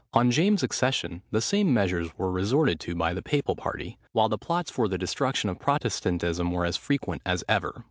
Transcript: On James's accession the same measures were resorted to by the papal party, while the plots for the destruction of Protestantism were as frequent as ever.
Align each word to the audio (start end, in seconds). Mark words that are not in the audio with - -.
On 0.13 0.31
James's 0.31 0.63
accession 0.63 1.21
the 1.29 1.41
same 1.41 1.71
measures 1.75 2.09
were 2.17 2.31
resorted 2.31 2.79
to 2.79 2.95
by 2.95 3.13
the 3.13 3.21
papal 3.21 3.55
party, 3.55 3.99
while 4.13 4.29
the 4.29 4.37
plots 4.39 4.71
for 4.71 4.87
the 4.87 4.97
destruction 4.97 5.47
of 5.47 5.59
Protestantism 5.59 6.49
were 6.49 6.65
as 6.65 6.75
frequent 6.75 7.21
as 7.23 7.43
ever. 7.47 7.79